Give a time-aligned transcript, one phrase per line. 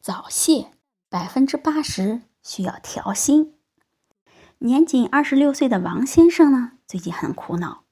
[0.00, 0.70] 早泄
[1.10, 3.54] 百分之八十需要调心。
[4.60, 7.84] 年仅二十六岁的王先生呢，最近很苦恼，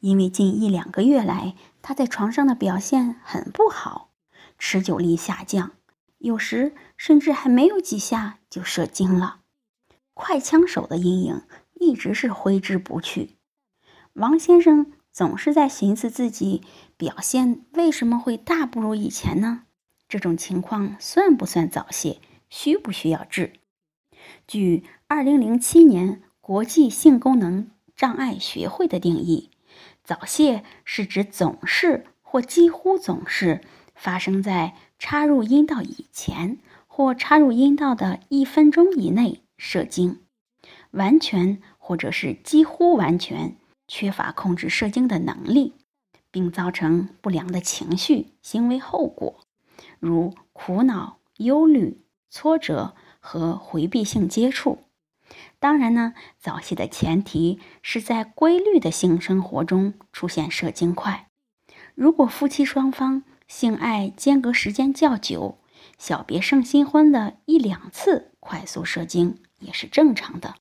[0.00, 4.10] 因为近一两个月来他在床上的表现很不好，
[4.58, 5.70] 持久力下降，
[6.18, 9.42] 有时甚至还没有几下就射精了，
[10.14, 11.42] 快枪手的阴影
[11.74, 13.36] 一直是挥之不去。
[14.14, 16.62] 王先生总是在寻思自己
[16.96, 19.62] 表现为什么会大不如以前呢？
[20.12, 22.18] 这种情况算不算早泄？
[22.50, 23.54] 需不需要治？
[24.46, 29.48] 据二零零七年国际性功能障碍学会的定义，
[30.04, 33.62] 早泄是指总是或几乎总是
[33.94, 40.20] 发生在插入阴道以前或插入阴道的一分钟以内射精，
[40.90, 43.56] 完全或者是几乎完全
[43.88, 45.72] 缺乏控制射精的能力，
[46.30, 49.40] 并造成不良的情绪行为后果。
[50.02, 54.80] 如苦恼、忧虑、挫折和回避性接触。
[55.60, 61.28] 当然呢，早泄的前提是在规律的性生活中出现射精快。
[61.94, 65.58] 如果夫妻双方性爱间隔时间较久，
[65.98, 70.56] 小别胜新婚的一两次快速射精也是正常的。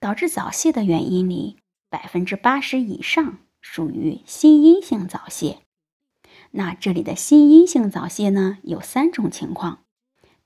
[0.00, 5.60] 导致早泄的原因里，百分之八十以上属于心因性早泄。
[6.56, 9.80] 那这里的心阴性早泄呢，有三种情况。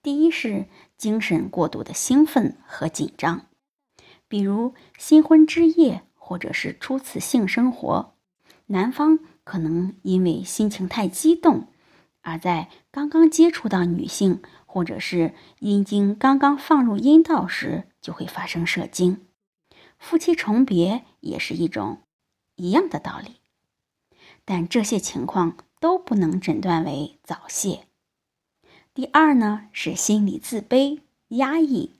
[0.03, 3.45] 第一是精神过度的兴奋和紧张，
[4.27, 8.15] 比如新婚之夜或者是初次性生活，
[8.69, 11.69] 男方可能因为心情太激动，
[12.23, 19.27] 而在刚刚接触到女性或者是阴茎刚刚放入阴道时，就会发生射精。
[19.99, 21.99] 夫妻重别也是一种
[22.55, 23.41] 一样的道理，
[24.47, 25.59] 但这些情况。
[25.81, 27.87] 都不能诊断为早泄。
[28.95, 31.93] 第二呢是心理自卑、压抑，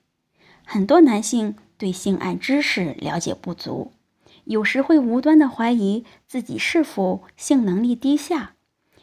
[0.65, 3.93] 很多男性对性爱知识了解不足，
[4.43, 8.55] 有时会无端的怀疑自己是否性能力低下，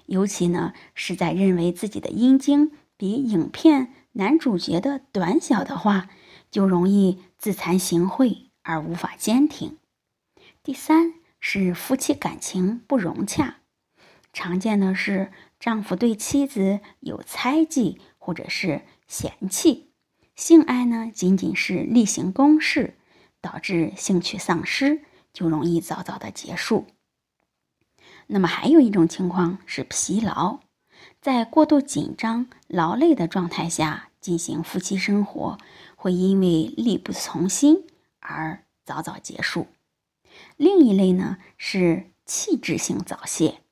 [0.07, 6.11] 尤其呢是在认为自己的阴茎比影片男主角的短小的话，
[6.51, 9.79] 就容易自惭形秽而无法坚挺。
[10.63, 13.57] 第三是夫妻感情不融洽。
[14.37, 19.93] 常见的是，丈夫对妻子有猜忌或者是嫌弃，
[20.35, 22.99] 性爱呢仅仅是例行公事，
[23.41, 25.01] 导致兴趣丧失，
[25.33, 26.87] 就容易早早的结束。
[28.27, 30.59] 那么还有一种情况是疲劳，
[31.23, 35.57] 在过度紧张、劳累的状态下进行夫妻生活，
[35.97, 37.87] 会因为力不从心
[38.21, 39.69] 而早早结束。
[40.59, 43.63] 另一类呢是器质性早泄。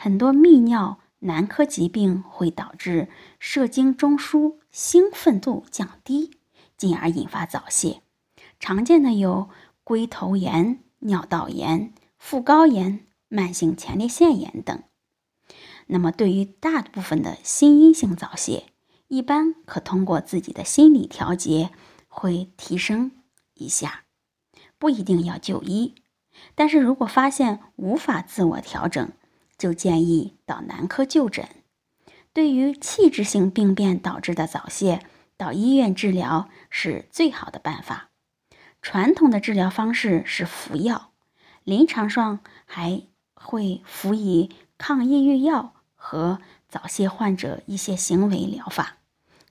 [0.00, 3.08] 很多泌尿男科疾病会导致
[3.40, 6.38] 射精中枢兴奋度降低，
[6.76, 8.00] 进而引发早泄。
[8.60, 9.50] 常见的有
[9.82, 14.80] 龟头炎、尿道炎、副睾炎、慢性前列腺炎等。
[15.88, 18.66] 那么，对于大部分的心因性早泄，
[19.08, 21.70] 一般可通过自己的心理调节
[22.06, 23.10] 会提升
[23.54, 24.04] 一下，
[24.78, 25.96] 不一定要就医。
[26.54, 29.10] 但是如果发现无法自我调整，
[29.58, 31.46] 就建议到男科就诊。
[32.32, 35.04] 对于器质性病变导致的早泄，
[35.36, 38.10] 到医院治疗是最好的办法。
[38.80, 41.10] 传统的治疗方式是服药，
[41.64, 43.02] 临床上还
[43.34, 46.38] 会辅以抗抑郁药和
[46.68, 48.98] 早泄患者一些行为疗法。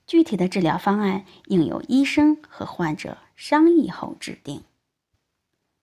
[0.05, 4.63] 具体的治疗方案应由医生和患者商议后制定。